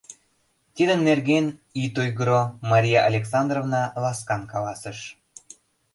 [0.75, 1.45] —Тидын нерген
[1.83, 4.99] ит ойгыро,— Мария Александровна ласкан каласыш.